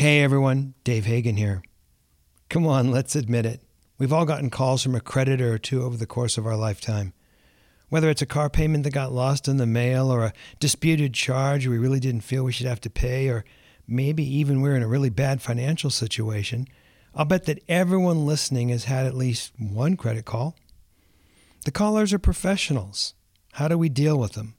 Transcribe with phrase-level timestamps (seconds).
[0.00, 1.60] Hey everyone, Dave Hagan here.
[2.48, 3.62] Come on, let's admit it.
[3.98, 7.14] We've all gotten calls from a creditor or two over the course of our lifetime.
[7.88, 11.66] Whether it's a car payment that got lost in the mail, or a disputed charge
[11.66, 13.44] we really didn't feel we should have to pay, or
[13.88, 16.68] maybe even we're in a really bad financial situation,
[17.12, 20.54] I'll bet that everyone listening has had at least one credit call.
[21.64, 23.14] The callers are professionals.
[23.54, 24.54] How do we deal with them?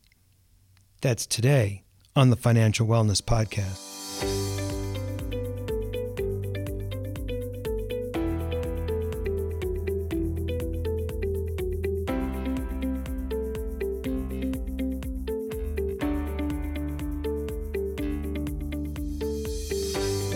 [1.00, 1.84] That's today
[2.14, 4.59] on the Financial Wellness Podcast.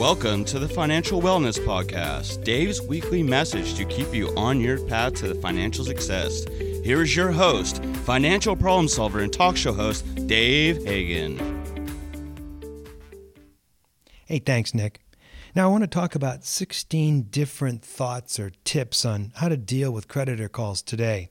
[0.04, 5.14] Welcome to the Financial Wellness Podcast, Dave's weekly message to keep you on your path
[5.22, 6.44] to financial success.
[6.84, 11.40] Here is your host, financial problem solver and talk show host, Dave Hagan.
[14.26, 15.00] Hey, thanks, Nick.
[15.56, 19.94] Now, I want to talk about 16 different thoughts or tips on how to deal
[19.94, 21.30] with creditor calls today.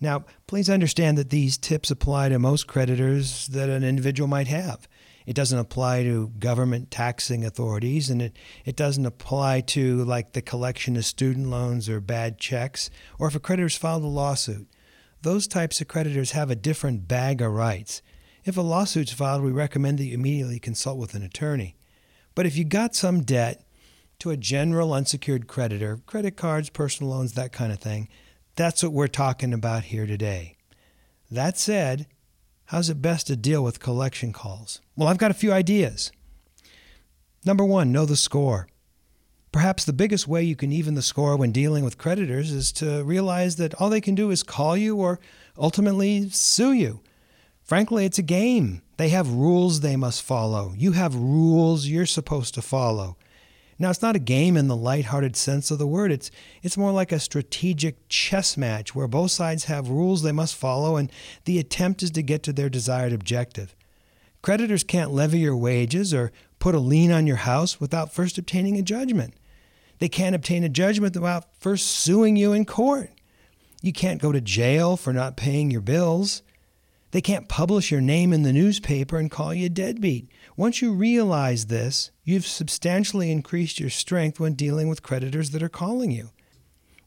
[0.00, 4.88] Now, please understand that these tips apply to most creditors that an individual might have.
[5.30, 10.42] It doesn't apply to government taxing authorities, and it, it doesn't apply to like the
[10.42, 14.66] collection of student loans or bad checks, or if a creditor's filed a lawsuit.
[15.22, 18.02] Those types of creditors have a different bag of rights.
[18.44, 21.76] If a lawsuit's filed, we recommend that you immediately consult with an attorney.
[22.34, 23.62] But if you got some debt
[24.18, 28.08] to a general unsecured creditor, credit cards, personal loans, that kind of thing,
[28.56, 30.56] that's what we're talking about here today.
[31.30, 32.08] That said,
[32.70, 34.80] How's it best to deal with collection calls?
[34.94, 36.12] Well, I've got a few ideas.
[37.44, 38.68] Number one, know the score.
[39.50, 43.02] Perhaps the biggest way you can even the score when dealing with creditors is to
[43.02, 45.18] realize that all they can do is call you or
[45.58, 47.00] ultimately sue you.
[47.60, 48.82] Frankly, it's a game.
[48.98, 50.72] They have rules they must follow.
[50.76, 53.16] You have rules you're supposed to follow.
[53.80, 56.12] Now, it's not a game in the light-hearted sense of the word.
[56.12, 56.30] It's
[56.62, 60.96] it's more like a strategic chess match where both sides have rules they must follow
[60.96, 61.10] and
[61.46, 63.74] the attempt is to get to their desired objective.
[64.42, 68.78] Creditors can't levy your wages or put a lien on your house without first obtaining
[68.78, 69.32] a judgment.
[69.98, 73.10] They can't obtain a judgment without first suing you in court.
[73.80, 76.42] You can't go to jail for not paying your bills.
[77.12, 80.30] They can't publish your name in the newspaper and call you a deadbeat.
[80.56, 85.68] Once you realize this, you've substantially increased your strength when dealing with creditors that are
[85.68, 86.30] calling you.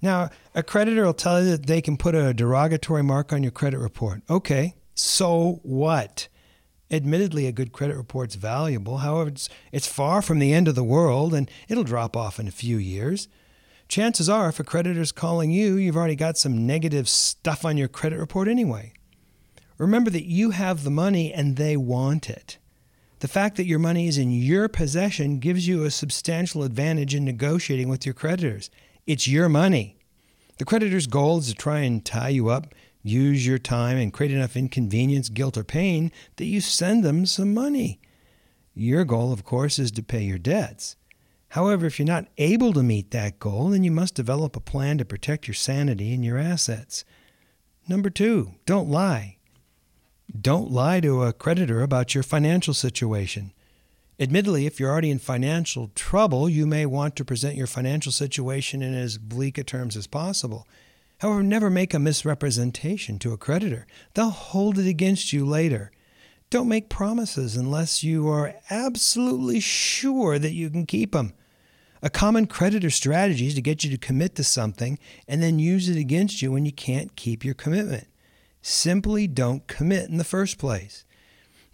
[0.02, 3.54] Now, a creditor will tell you that they can put a derogatory mark on your
[3.54, 4.22] credit report.
[4.30, 6.28] Okay, so what?
[6.92, 8.98] Admittedly, a good credit report's valuable.
[8.98, 12.50] However, it's, it's far from the end of the world and it'll drop off in
[12.50, 13.30] a few years.
[13.88, 17.88] Chances are, if a creditor's calling you, you've already got some negative stuff on your
[17.88, 18.92] credit report anyway.
[19.78, 22.58] Remember that you have the money and they want it.
[23.20, 27.24] The fact that your money is in your possession gives you a substantial advantage in
[27.24, 28.70] negotiating with your creditors.
[29.08, 29.98] It's your money.
[30.58, 34.32] The creditor's goal is to try and tie you up, use your time, and create
[34.32, 38.00] enough inconvenience, guilt, or pain that you send them some money.
[38.74, 40.96] Your goal, of course, is to pay your debts.
[41.50, 44.98] However, if you're not able to meet that goal, then you must develop a plan
[44.98, 47.06] to protect your sanity and your assets.
[47.88, 49.38] Number two, don't lie.
[50.40, 53.54] Don't lie to a creditor about your financial situation.
[54.20, 58.82] Admittedly, if you're already in financial trouble, you may want to present your financial situation
[58.82, 60.68] in as bleak a terms as possible.
[61.20, 63.86] However, never make a misrepresentation to a creditor.
[64.16, 65.92] They'll hold it against you later.
[66.50, 71.34] Don't make promises unless you are absolutely sure that you can keep them.
[72.02, 75.90] A common creditor strategy is to get you to commit to something and then use
[75.90, 78.08] it against you when you can't keep your commitment
[78.64, 81.06] simply don't commit in the first place.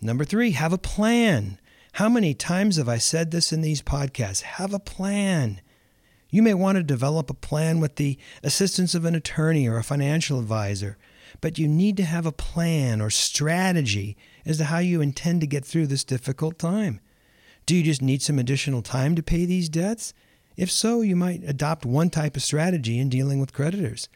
[0.02, 1.60] Number three, have a plan.
[1.94, 4.42] How many times have I said this in these podcasts?
[4.42, 5.62] Have a plan.
[6.30, 9.84] You may want to develop a plan with the assistance of an attorney or a
[9.84, 10.98] financial advisor,
[11.42, 15.48] but you need to have a plan or strategy as to how you intend to
[15.48, 17.00] get through this difficult time.
[17.66, 20.14] Do you just need some additional time to pay these debts?
[20.58, 24.10] If so, you might adopt one type of strategy in dealing with creditors.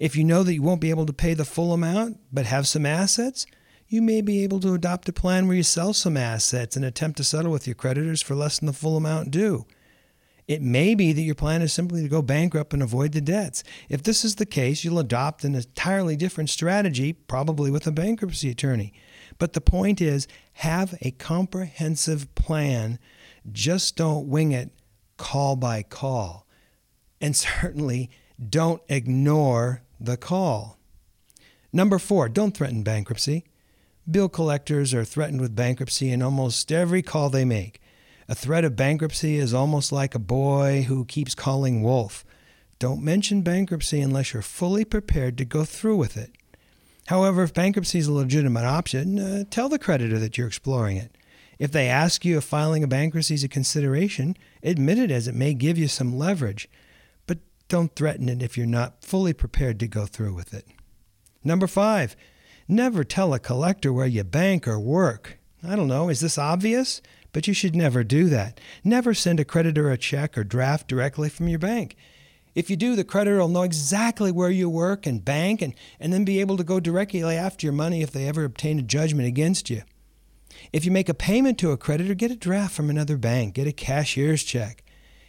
[0.00, 2.66] If you know that you won't be able to pay the full amount but have
[2.66, 3.44] some assets,
[3.86, 7.18] you may be able to adopt a plan where you sell some assets and attempt
[7.18, 9.66] to settle with your creditors for less than the full amount due.
[10.48, 13.62] It may be that your plan is simply to go bankrupt and avoid the debts.
[13.90, 18.50] If this is the case, you'll adopt an entirely different strategy, probably with a bankruptcy
[18.50, 18.94] attorney.
[19.38, 22.98] But the point is, have a comprehensive plan.
[23.52, 24.70] Just don't wing it
[25.18, 26.46] call by call.
[27.20, 28.08] And certainly
[28.48, 30.78] don't ignore the call.
[31.72, 33.44] Number four, don't threaten bankruptcy.
[34.10, 37.80] Bill collectors are threatened with bankruptcy in almost every call they make.
[38.28, 42.24] A threat of bankruptcy is almost like a boy who keeps calling wolf.
[42.78, 46.32] Don't mention bankruptcy unless you're fully prepared to go through with it.
[47.06, 51.16] However, if bankruptcy is a legitimate option, uh, tell the creditor that you're exploring it.
[51.58, 55.34] If they ask you if filing a bankruptcy is a consideration, admit it as it
[55.34, 56.68] may give you some leverage,
[57.70, 60.66] don't threaten it if you're not fully prepared to go through with it.
[61.42, 62.14] Number five,
[62.68, 65.38] never tell a collector where you bank or work.
[65.66, 67.00] I don't know, is this obvious?
[67.32, 68.60] But you should never do that.
[68.82, 71.96] Never send a creditor a check or draft directly from your bank.
[72.56, 76.12] If you do, the creditor will know exactly where you work and bank and, and
[76.12, 79.28] then be able to go directly after your money if they ever obtain a judgment
[79.28, 79.82] against you.
[80.72, 83.68] If you make a payment to a creditor, get a draft from another bank, get
[83.68, 84.82] a cashier's check.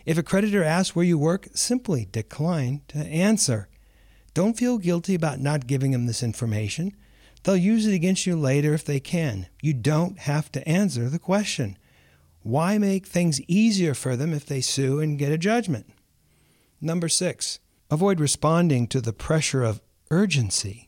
[0.06, 3.68] If a creditor asks where you work, simply decline to answer.
[4.34, 6.94] Don't feel guilty about not giving them this information.
[7.44, 9.48] They'll use it against you later if they can.
[9.62, 11.78] You don't have to answer the question.
[12.44, 15.92] Why make things easier for them if they sue and get a judgment?
[16.80, 17.60] Number six,
[17.90, 20.88] avoid responding to the pressure of urgency.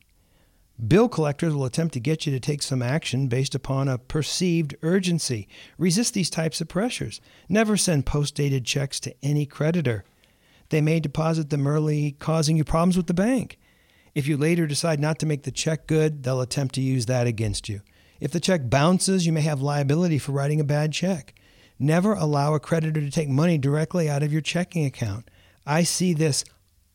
[0.87, 4.75] Bill collectors will attempt to get you to take some action based upon a perceived
[4.81, 5.47] urgency.
[5.77, 7.21] Resist these types of pressures.
[7.47, 10.03] Never send post dated checks to any creditor.
[10.69, 13.59] They may deposit them early, causing you problems with the bank.
[14.15, 17.27] If you later decide not to make the check good, they'll attempt to use that
[17.27, 17.81] against you.
[18.19, 21.35] If the check bounces, you may have liability for writing a bad check.
[21.77, 25.29] Never allow a creditor to take money directly out of your checking account.
[25.65, 26.43] I see this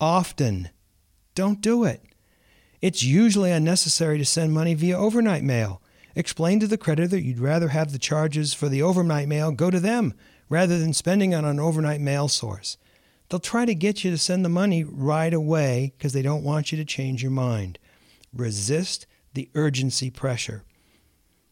[0.00, 0.70] often.
[1.34, 2.02] Don't do it.
[2.80, 5.82] It's usually unnecessary to send money via overnight mail.
[6.14, 9.70] Explain to the creditor that you'd rather have the charges for the overnight mail go
[9.70, 10.14] to them
[10.48, 12.76] rather than spending on an overnight mail source.
[13.28, 16.72] They'll try to get you to send the money right away because they don't want
[16.72, 17.78] you to change your mind.
[18.32, 20.64] Resist the urgency pressure.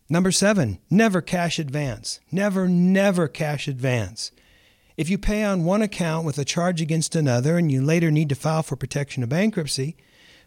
[0.09, 2.21] Number seven, never cash advance.
[2.31, 4.31] Never, never cash advance.
[4.97, 8.31] If you pay on one account with a charge against another and you later need
[8.31, 9.97] to file for protection of bankruptcy,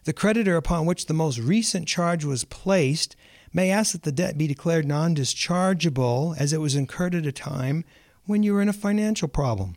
[0.04, 3.16] the creditor upon which the most recent charge was placed
[3.52, 7.32] may ask that the debt be declared non dischargeable as it was incurred at a
[7.32, 7.84] time
[8.24, 9.76] when you were in a financial problem.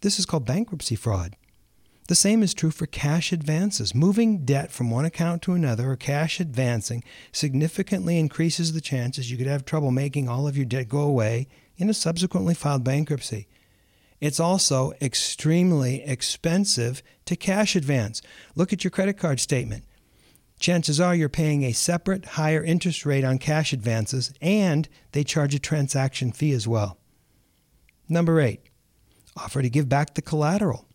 [0.00, 1.36] This is called bankruptcy fraud.
[2.06, 3.94] The same is true for cash advances.
[3.94, 7.02] Moving debt from one account to another or cash advancing
[7.32, 11.46] significantly increases the chances you could have trouble making all of your debt go away
[11.78, 13.48] in a subsequently filed bankruptcy.
[14.20, 18.22] It's also extremely expensive to cash advance.
[18.54, 19.84] Look at your credit card statement.
[20.58, 25.54] Chances are you're paying a separate, higher interest rate on cash advances, and they charge
[25.54, 26.98] a transaction fee as well.
[28.08, 28.60] Number eight,
[29.36, 30.86] offer to give back the collateral.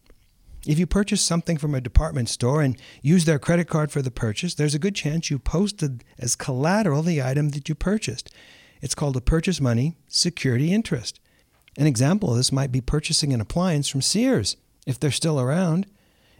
[0.66, 4.12] If you purchase something from a department store and use their credit card for the
[4.12, 8.34] purchase, there's a good chance you posted as collateral the item that you purchased.
[8.82, 11.20] It's called a purchase money security interest.
[11.80, 15.88] An example of this might be purchasing an appliance from Sears, if they're still around.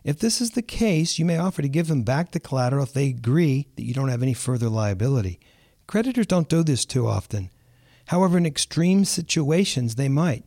[0.04, 2.92] If this is the case, you may offer to give them back the collateral if
[2.92, 5.40] they agree that you don't have any further liability.
[5.88, 7.50] Creditors don't do this too often.
[8.08, 10.44] However, in extreme situations, they might.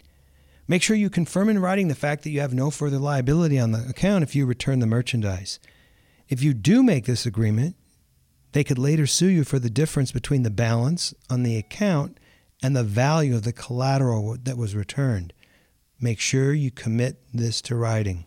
[0.68, 3.72] Make sure you confirm in writing the fact that you have no further liability on
[3.72, 5.58] the account if you return the merchandise.
[6.28, 7.76] If you do make this agreement,
[8.52, 12.18] they could later sue you for the difference between the balance on the account
[12.62, 15.32] and the value of the collateral that was returned.
[16.00, 18.26] Make sure you commit this to writing.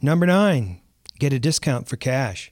[0.00, 0.80] Number nine,
[1.18, 2.50] get a discount for cash.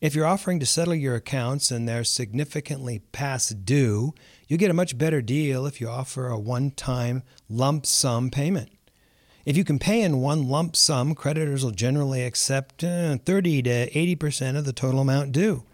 [0.00, 4.12] If you're offering to settle your accounts and they're significantly past due,
[4.46, 8.70] you get a much better deal if you offer a one time lump sum payment.
[9.46, 13.90] If you can pay in one lump sum, creditors will generally accept uh, 30 to
[13.90, 15.64] 80% of the total amount due.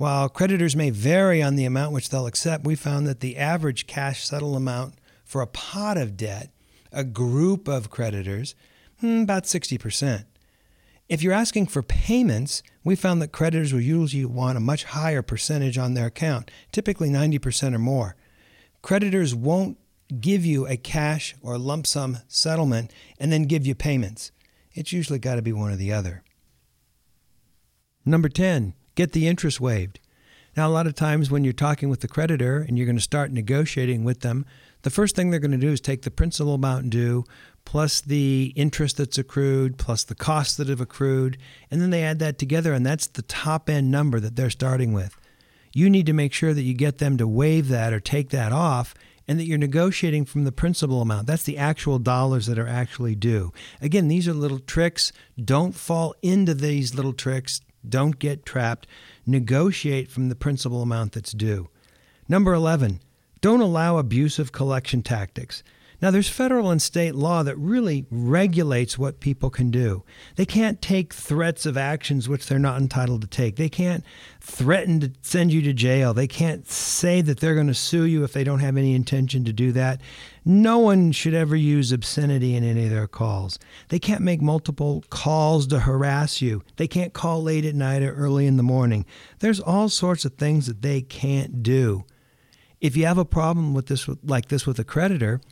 [0.00, 3.86] While creditors may vary on the amount which they'll accept, we found that the average
[3.86, 4.94] cash settle amount
[5.26, 6.48] for a pot of debt,
[6.90, 8.54] a group of creditors,
[9.00, 10.24] hmm, about 60%.
[11.10, 15.20] If you're asking for payments, we found that creditors will usually want a much higher
[15.20, 18.16] percentage on their account, typically 90% or more.
[18.80, 19.76] Creditors won't
[20.18, 24.32] give you a cash or lump sum settlement and then give you payments.
[24.72, 26.22] It's usually got to be one or the other.
[28.06, 29.98] Number 10, get the interest waived.
[30.56, 33.02] Now, a lot of times when you're talking with the creditor and you're going to
[33.02, 34.44] start negotiating with them,
[34.82, 37.24] the first thing they're going to do is take the principal amount due
[37.64, 41.38] plus the interest that's accrued plus the costs that have accrued,
[41.70, 44.92] and then they add that together, and that's the top end number that they're starting
[44.92, 45.16] with.
[45.72, 48.52] You need to make sure that you get them to waive that or take that
[48.52, 48.94] off
[49.28, 51.26] and that you're negotiating from the principal amount.
[51.26, 53.52] That's the actual dollars that are actually due.
[53.80, 55.12] Again, these are little tricks.
[55.42, 57.60] Don't fall into these little tricks.
[57.88, 58.86] Don't get trapped.
[59.26, 61.68] Negotiate from the principal amount that's due.
[62.28, 63.00] Number 11,
[63.40, 65.62] Don't allow abusive collection tactics.
[66.02, 70.02] Now, there's federal and state law that really regulates what people can do.
[70.36, 73.56] They can't take threats of actions which they're not entitled to take.
[73.56, 74.02] They can't
[74.40, 76.14] threaten to send you to jail.
[76.14, 79.44] They can't say that they're going to sue you if they don't have any intention
[79.44, 80.00] to do that.
[80.44, 83.58] No one should ever use obscenity in any of their calls.
[83.88, 86.62] They can't make multiple calls to harass you.
[86.76, 89.04] They can't call late at night or early in the morning.
[89.40, 92.04] There's all sorts of things that they can't do.
[92.80, 95.42] If you have a problem with this like this with a creditor,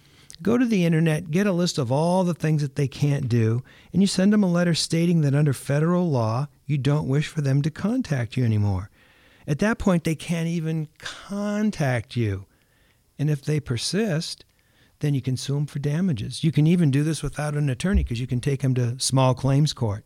[0.41, 3.63] Go to the internet, get a list of all the things that they can't do,
[3.93, 7.41] and you send them a letter stating that under federal law, you don't wish for
[7.41, 8.91] them to contact you anymore.
[9.49, 12.47] At that point, they can't even contact you.
[13.19, 14.45] And if they persist,
[15.01, 16.45] then you can sue them for damages.
[16.45, 19.35] You can even do this without an attorney because you can take them to small
[19.35, 20.05] claims court.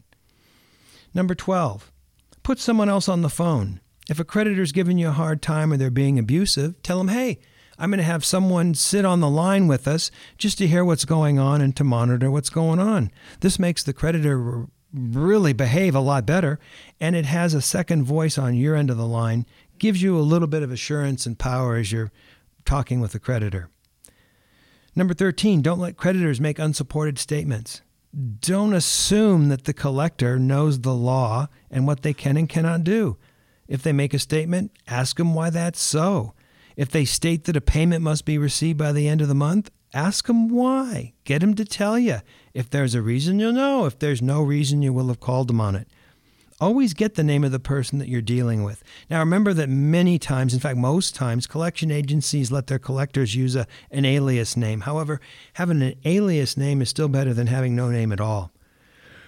[1.12, 1.93] Number 12,
[2.43, 3.81] put someone else on the phone.
[4.09, 7.39] If a creditor's giving you a hard time or they're being abusive, tell them, hey,
[7.83, 11.05] I'm going to have someone sit on the line with us just to hear what's
[11.05, 13.11] going on and to monitor what's going on.
[13.41, 16.61] This makes the creditor really behave a lot better,
[17.01, 19.47] and it has a second voice on your end of the line,
[19.81, 22.12] gives you a little bit of assurance and power as you're
[22.65, 23.69] talking with the creditor.
[24.95, 27.83] Number 13, don't let creditors make unsupported statements.
[28.39, 33.17] Don't assume that the collector knows the law and what they can and cannot do.
[33.67, 36.35] If they make a statement, ask them why that's so.
[36.76, 39.71] If they state that a payment must be received by the end of the month,
[39.95, 41.12] ask them why.
[41.25, 42.19] Get them to tell you.
[42.55, 43.87] If there's a reason, you'll know.
[43.87, 45.88] If there's no reason, you will have called them on it.
[46.61, 48.85] Always get the name of the person that you're dealing with.
[49.11, 53.57] Now, remember that many times, in fact, most times, collection agencies let their collectors use
[53.57, 54.83] a, an alias name.
[54.83, 55.21] However,
[55.55, 58.52] having an alias name is still better than having no name at all.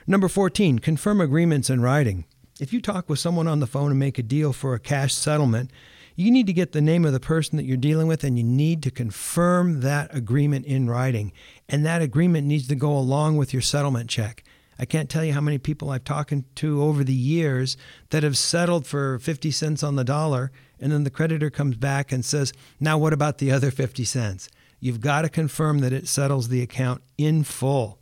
[0.06, 2.24] Number 14, confirm agreements in writing.
[2.60, 5.12] If you talk with someone on the phone and make a deal for a cash
[5.12, 5.72] settlement,
[6.16, 8.44] you need to get the name of the person that you're dealing with and you
[8.44, 11.32] need to confirm that agreement in writing.
[11.68, 14.44] And that agreement needs to go along with your settlement check.
[14.78, 17.76] I can't tell you how many people I've talked to over the years
[18.10, 22.10] that have settled for 50 cents on the dollar, and then the creditor comes back
[22.10, 24.48] and says, Now, what about the other 50 cents?
[24.80, 27.98] You've got to confirm that it settles the account in full.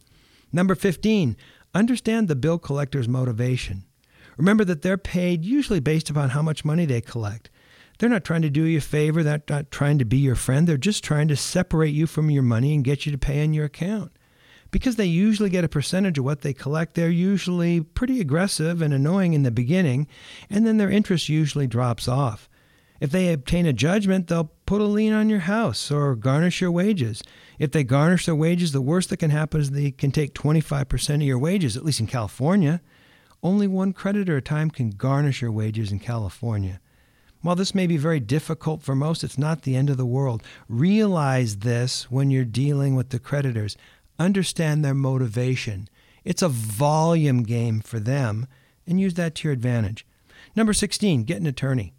[0.51, 1.37] Number 15,
[1.75, 3.85] understand the bill collector's motivation.
[4.37, 7.51] Remember that they're paid usually based upon how much money they collect.
[8.03, 9.23] They're not trying to do you a favor.
[9.23, 10.67] They're not trying to be your friend.
[10.67, 13.55] They're just trying to separate you from your money and get you to pay on
[13.55, 14.11] your account.
[14.73, 18.93] Because they usually get a percentage of what they collect, they're usually pretty aggressive and
[18.93, 20.09] annoying in the beginning,
[20.51, 22.49] and then their interest usually drops off.
[22.99, 26.73] If they obtain a judgment, they'll put a lien on your house or garnish your
[26.73, 27.23] wages.
[27.61, 31.15] If they garnish their wages, the worst that can happen is they can take 25%
[31.15, 32.81] of your wages, at least in California.
[33.45, 36.81] Only one creditor at a time can garnish your wages in California.
[37.43, 40.43] While this may be very difficult for most, it's not the end of the world.
[40.69, 43.77] Realize this when you're dealing with the creditors.
[44.19, 45.89] Understand their motivation.
[46.25, 48.47] It's a volume game for them,
[48.87, 50.07] and use that to your advantage.
[50.55, 51.95] Number 16, get an attorney.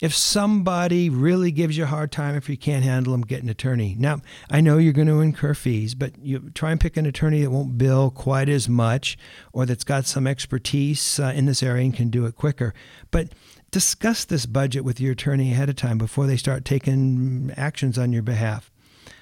[0.00, 3.48] If somebody really gives you a hard time, if you can't handle them, get an
[3.48, 3.96] attorney.
[3.98, 4.20] Now,
[4.50, 7.50] I know you're going to incur fees, but you try and pick an attorney that
[7.50, 9.16] won't bill quite as much
[9.52, 12.74] or that's got some expertise uh, in this area and can do it quicker.
[13.10, 13.28] But
[13.74, 18.12] discuss this budget with your attorney ahead of time before they start taking actions on
[18.12, 18.70] your behalf.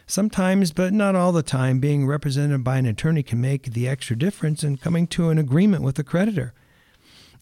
[0.07, 4.15] Sometimes, but not all the time, being represented by an attorney can make the extra
[4.15, 6.53] difference in coming to an agreement with the creditor.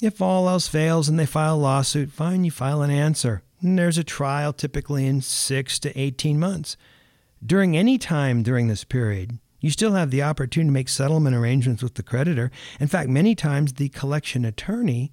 [0.00, 3.42] If all else fails and they file a lawsuit, fine, you file an answer.
[3.60, 6.76] And there's a trial typically in 6 to 18 months.
[7.44, 11.82] During any time during this period, you still have the opportunity to make settlement arrangements
[11.82, 12.52] with the creditor.
[12.78, 15.10] In fact, many times the collection attorney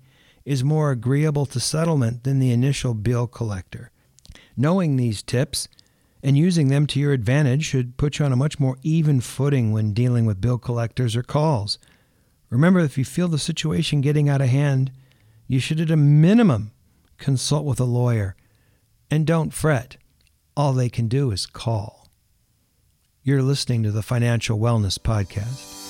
[0.47, 3.91] is more agreeable to settlement than the initial bill collector.
[4.55, 5.67] Knowing these tips
[6.23, 9.73] and using them to your advantage should put you on a much more even footing
[9.73, 11.77] when dealing with bill collectors or calls.
[12.49, 14.89] Remember, if you feel the situation getting out of hand,
[15.47, 16.71] you should at a minimum
[17.17, 18.37] consult with a lawyer.
[19.11, 19.97] And don't fret,
[20.55, 22.07] all they can do is call.
[23.21, 25.86] You're listening to the Financial Wellness Podcast.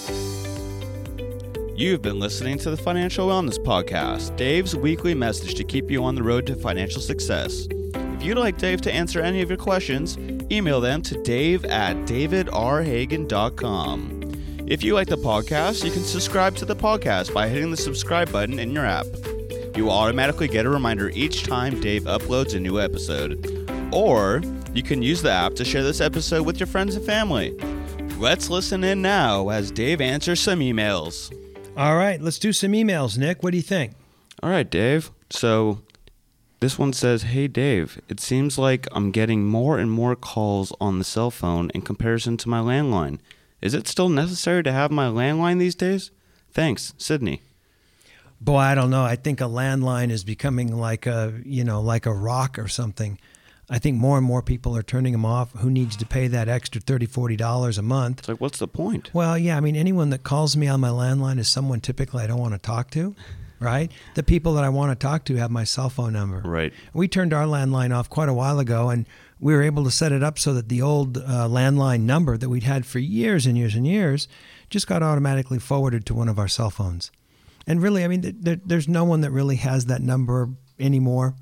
[1.78, 6.16] You've been listening to the Financial Wellness Podcast, Dave's weekly message to keep you on
[6.16, 7.68] the road to financial success.
[7.94, 10.18] If you'd like Dave to answer any of your questions,
[10.52, 14.32] email them to dave at davidrhagan.com.
[14.66, 18.32] If you like the podcast, you can subscribe to the podcast by hitting the subscribe
[18.32, 19.06] button in your app.
[19.76, 23.70] You will automatically get a reminder each time Dave uploads a new episode.
[23.94, 24.42] Or
[24.74, 27.56] you can use the app to share this episode with your friends and family.
[28.18, 31.32] Let's listen in now as Dave answers some emails.
[31.78, 33.44] All right, let's do some emails, Nick.
[33.44, 33.94] What do you think?
[34.42, 35.12] All right, Dave.
[35.30, 35.84] So
[36.60, 40.98] This one says, Hey Dave, it seems like I'm getting more and more calls on
[40.98, 43.20] the cell phone in comparison to my landline.
[43.62, 46.10] Is it still necessary to have my landline these days?
[46.52, 47.44] Thanks, Sydney.
[48.42, 49.04] Boy, I don't know.
[49.04, 53.20] I think a landline is becoming like a, you know, like a rock or something.
[53.70, 55.52] I think more and more people are turning them off.
[55.58, 58.20] Who needs to pay that extra $30, $40 a month?
[58.20, 59.14] It's like, what's the point?
[59.14, 62.28] Well, yeah, I mean, anyone that calls me on my landline is someone typically I
[62.28, 63.14] don't want to talk to,
[63.60, 63.92] right?
[64.16, 66.40] The people that I want to talk to have my cell phone number.
[66.46, 66.72] Right.
[66.94, 69.06] We turned our landline off quite a while ago, and
[69.40, 72.48] we were able to set it up so that the old uh, landline number that
[72.48, 74.30] we'd had for years and years and years
[74.70, 77.12] just got automatically forwarded to one of our cell phones.
[77.68, 81.36] And really, I mean, there, there's no one that really has that number anymore.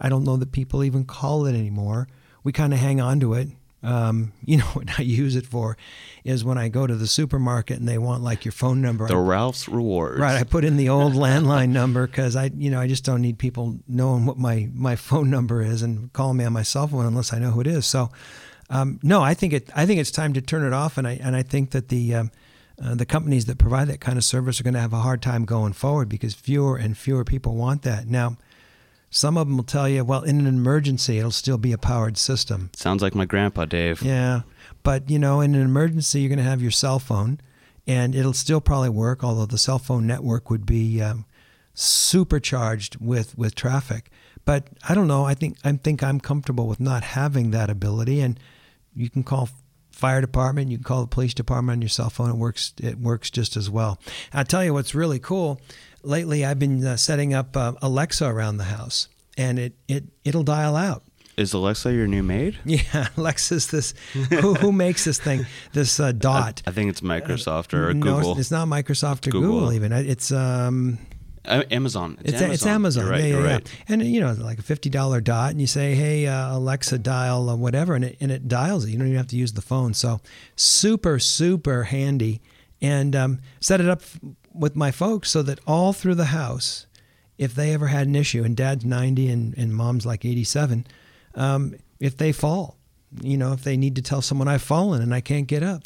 [0.00, 2.08] I don't know that people even call it anymore.
[2.42, 3.48] We kind of hang on to it.
[3.82, 5.76] Um, you know what I use it for
[6.24, 9.06] is when I go to the supermarket and they want like your phone number.
[9.06, 10.20] The I, Ralph's Rewards.
[10.20, 13.22] right, I put in the old landline number because I, you know, I just don't
[13.22, 16.86] need people knowing what my my phone number is and calling me on my cell
[16.86, 17.86] phone unless I know who it is.
[17.86, 18.10] So,
[18.68, 19.70] um, no, I think it.
[19.74, 22.14] I think it's time to turn it off, and I and I think that the
[22.14, 22.30] um,
[22.82, 25.22] uh, the companies that provide that kind of service are going to have a hard
[25.22, 28.36] time going forward because fewer and fewer people want that now.
[29.10, 32.16] Some of them will tell you, well, in an emergency, it'll still be a powered
[32.16, 32.70] system.
[32.76, 34.02] Sounds like my grandpa, Dave.
[34.02, 34.42] Yeah.
[34.84, 37.40] But, you know, in an emergency, you're going to have your cell phone
[37.86, 41.24] and it'll still probably work, although the cell phone network would be um,
[41.74, 44.10] supercharged with, with traffic.
[44.44, 45.24] But I don't know.
[45.24, 48.20] I think I think I'm comfortable with not having that ability.
[48.20, 48.38] And
[48.94, 49.48] you can call
[49.90, 52.30] fire department, you can call the police department on your cell phone.
[52.30, 52.72] It works.
[52.80, 54.00] It works just as well.
[54.32, 55.60] I'll tell you what's really cool.
[56.02, 60.42] Lately, I've been uh, setting up uh, Alexa around the house, and it it it'll
[60.44, 61.02] dial out.
[61.36, 62.58] Is Alexa your new maid?
[62.64, 63.94] Yeah, Alexa's this.
[64.12, 65.46] who, who makes this thing?
[65.72, 66.60] This uh, dot.
[66.66, 68.38] I think it's Microsoft or no, Google.
[68.38, 69.52] it's not Microsoft or Google.
[69.60, 69.92] Google, even.
[69.92, 70.98] It's um,
[71.46, 72.18] Uh, Amazon.
[72.20, 72.52] It's, it's Amazon.
[72.52, 73.06] it's Amazon.
[73.08, 73.52] Right, yeah, yeah, yeah.
[73.54, 73.74] right.
[73.88, 77.48] And you know, like a fifty dollar dot, and you say, "Hey, uh, Alexa, dial
[77.48, 78.90] uh, whatever," and it and it dials it.
[78.90, 79.94] You don't even have to use the phone.
[79.94, 80.20] So
[80.56, 82.40] super, super handy.
[82.82, 84.00] And um, set it up
[84.52, 86.86] with my folks so that all through the house,
[87.38, 90.86] if they ever had an issue, and Dad's ninety and and Mom's like eighty seven,
[91.34, 92.76] um, if they fall,
[93.22, 95.82] you know, if they need to tell someone I've fallen and I can't get up.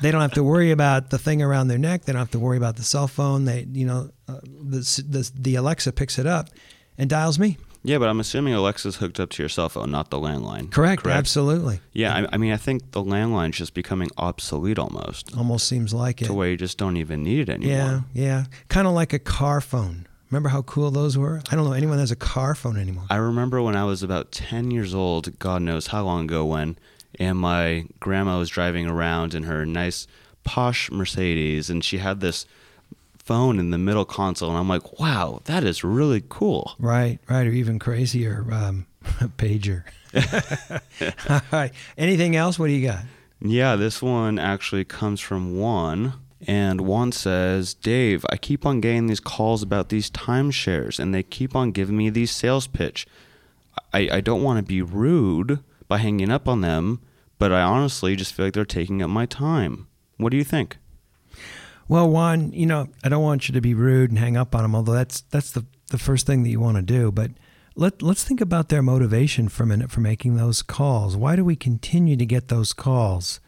[0.00, 2.02] They don't have to worry about the thing around their neck.
[2.02, 3.46] They don't have to worry about the cell phone.
[3.46, 6.50] They, you know, uh, the, the the Alexa picks it up
[6.98, 7.56] and dials me.
[7.84, 10.70] Yeah, but I'm assuming Alexa's hooked up to your cell phone, not the landline.
[10.70, 11.02] Correct.
[11.02, 11.18] Correct?
[11.18, 11.80] Absolutely.
[11.92, 16.22] Yeah, I, I mean, I think the landline's just becoming obsolete almost, Almost seems like
[16.22, 16.26] it.
[16.26, 17.74] to where you just don't even need it anymore.
[17.74, 18.44] Yeah, yeah.
[18.68, 20.06] Kind of like a car phone.
[20.30, 21.42] Remember how cool those were?
[21.50, 23.04] I don't know anyone that has a car phone anymore.
[23.10, 26.78] I remember when I was about 10 years old, God knows how long ago when,
[27.18, 30.06] and my grandma was driving around in her nice
[30.44, 32.46] posh Mercedes, and she had this
[33.22, 36.74] phone in the middle console, and I'm like, wow, that is really cool.
[36.78, 38.86] Right, right, or even crazier, um,
[39.38, 39.84] pager.
[41.30, 41.72] All right.
[41.96, 42.58] Anything else?
[42.58, 43.04] What do you got?
[43.40, 46.14] Yeah, this one actually comes from Juan.
[46.46, 51.22] And Juan says, Dave, I keep on getting these calls about these timeshares, and they
[51.22, 53.06] keep on giving me these sales pitch.
[53.92, 57.00] I, I don't want to be rude by hanging up on them,
[57.38, 59.86] but I honestly just feel like they're taking up my time.
[60.16, 60.78] What do you think?
[61.92, 64.62] Well, Juan, you know, I don't want you to be rude and hang up on
[64.62, 67.12] them, although that's that's the the first thing that you want to do.
[67.12, 67.32] But
[67.76, 71.18] let let's think about their motivation for a minute for making those calls.
[71.18, 73.40] Why do we continue to get those calls?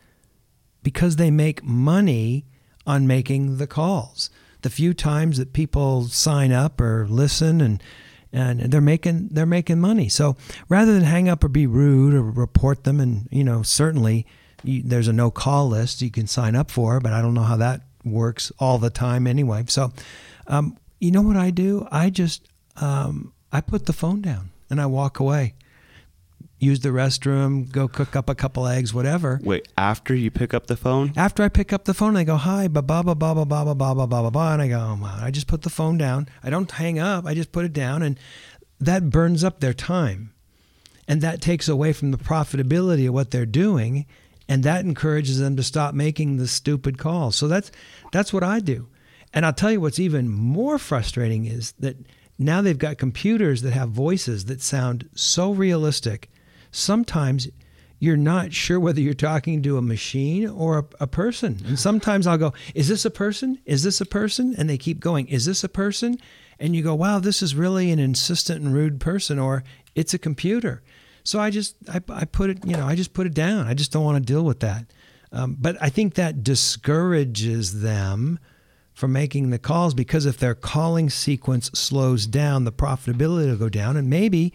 [0.82, 2.44] Because they make money
[2.86, 4.28] on making the calls.
[4.60, 7.82] The few times that people sign up or listen and
[8.30, 10.10] and they're making they're making money.
[10.10, 10.36] So
[10.68, 14.26] rather than hang up or be rude or report them, and you know certainly
[14.62, 17.44] you, there's a no call list you can sign up for, but I don't know
[17.44, 19.64] how that works all the time anyway.
[19.68, 19.92] So
[20.46, 21.86] um, you know what I do?
[21.90, 25.54] I just um, I put the phone down and I walk away.
[26.58, 29.38] Use the restroom, go cook up a couple eggs, whatever.
[29.42, 31.12] Wait, after you pick up the phone?
[31.14, 33.64] After I pick up the phone, I go, hi, ba ba ba ba ba ba
[33.64, 35.18] ba ba ba ba ba ba, and I go, oh, wow.
[35.20, 36.26] I just put the phone down.
[36.42, 37.26] I don't hang up.
[37.26, 38.18] I just put it down, and
[38.80, 40.32] that burns up their time,
[41.06, 44.06] and that takes away from the profitability of what they're doing,
[44.48, 47.36] and that encourages them to stop making the stupid calls.
[47.36, 47.70] So that's
[48.12, 48.88] that's what I do,
[49.32, 51.96] and I'll tell you what's even more frustrating is that
[52.38, 56.30] now they've got computers that have voices that sound so realistic.
[56.70, 57.48] Sometimes
[58.00, 61.62] you're not sure whether you're talking to a machine or a, a, person.
[61.66, 63.58] And sometimes I'll go, Is this a person?
[63.64, 64.54] Is this a person?
[64.58, 66.18] And they keep going, Is this a person?
[66.58, 70.18] And you go, Wow, this is really an insistent and rude person, or it's a
[70.18, 70.82] computer.
[71.24, 73.66] So I just, I, I put it, you know, I just put it down.
[73.66, 74.84] I just don't want to deal with that.
[75.32, 78.38] Um, but I think that discourages them
[78.94, 83.68] from making the calls because if their calling sequence slows down, the profitability will go
[83.68, 84.52] down, and maybe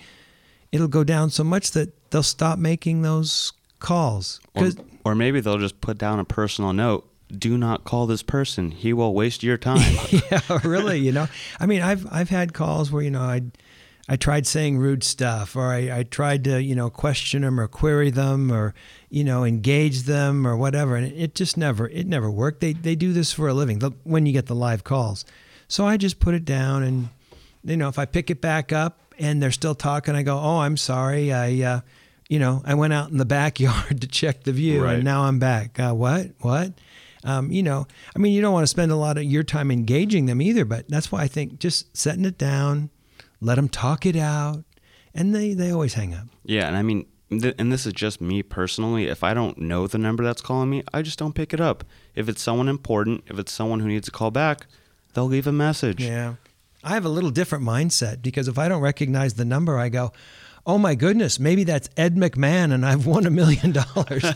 [0.72, 4.40] it'll go down so much that they'll stop making those calls.
[5.04, 7.06] Or, or maybe they'll just put down a personal note.
[7.38, 8.72] Do not call this person.
[8.72, 9.98] He will waste your time.
[10.32, 11.00] yeah, really.
[11.00, 11.28] You know,
[11.60, 13.42] I mean, I've I've had calls where you know I
[14.12, 17.68] I tried saying rude stuff, or I, I tried to you know question them or
[17.68, 18.74] query them, or
[19.10, 22.60] you know engage them or whatever, and it just never it never worked.
[22.60, 23.80] They they do this for a living.
[23.80, 25.26] The, when you get the live calls,
[25.68, 27.10] so I just put it down, and
[27.64, 30.58] you know if I pick it back up and they're still talking, I go, oh,
[30.60, 31.62] I'm sorry, I.
[31.62, 31.82] Uh,
[32.32, 34.96] you know, I went out in the backyard to check the view, Right.
[34.98, 35.80] and now I'm back.
[35.80, 36.28] Uh, what?
[36.42, 36.74] What?
[37.24, 39.72] Um, you know, I mean, you don't want to spend a lot of your time
[39.72, 42.92] engaging them either, but that's why I think just setting it down,
[43.42, 44.64] let them talk it out,
[45.14, 46.28] and they they always hang up.
[46.44, 49.06] Yeah, and I mean, th- and this is just me personally.
[49.08, 51.84] If I don't know the number that's calling me, I just don't pick it up.
[52.16, 54.68] If it's someone important, if it's someone who needs a call back,
[55.14, 56.04] they'll leave a message.
[56.04, 56.36] Yeah.
[56.84, 60.14] I have a little different mindset because if I don't recognize the number, I go,
[60.70, 64.24] oh my goodness, maybe that's Ed McMahon and I've won a million dollars.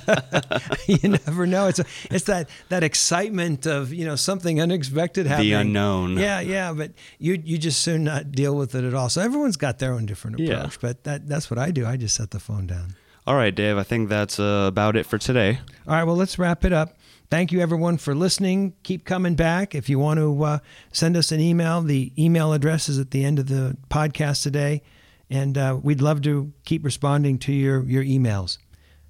[0.85, 1.67] You never know.
[1.67, 5.49] It's a, it's that that excitement of you know something unexpected happening.
[5.49, 6.17] The unknown.
[6.17, 6.73] Yeah, yeah.
[6.73, 9.07] But you you just soon not deal with it at all.
[9.07, 10.49] So everyone's got their own different approach.
[10.49, 10.77] Yeah.
[10.81, 11.85] But that that's what I do.
[11.85, 12.95] I just set the phone down.
[13.25, 13.77] All right, Dave.
[13.77, 15.59] I think that's uh, about it for today.
[15.87, 16.97] All right, well, let's wrap it up.
[17.29, 18.73] Thank you, everyone, for listening.
[18.83, 19.73] Keep coming back.
[19.73, 20.59] If you want to uh,
[20.91, 24.81] send us an email, the email address is at the end of the podcast today,
[25.29, 28.57] and uh, we'd love to keep responding to your, your emails.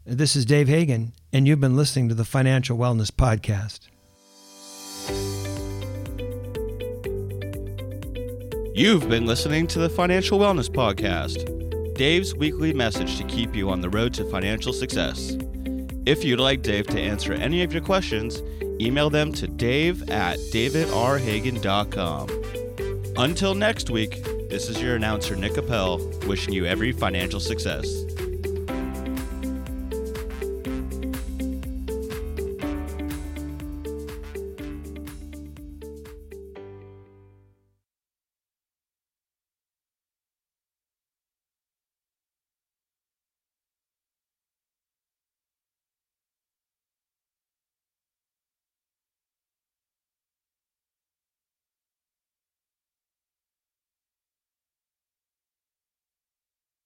[0.05, 3.87] This is Dave Hagan, and you've been listening to the Financial Wellness Podcast.
[8.75, 13.81] You've been listening to the Financial Wellness Podcast, Dave's weekly message to keep you on
[13.81, 15.37] the road to financial success.
[16.05, 18.41] If you'd like Dave to answer any of your questions,
[18.81, 22.29] email them to dave at davidrhagan.com.
[23.15, 28.12] Until next week, this is your announcer, Nick Appel, wishing you every financial success.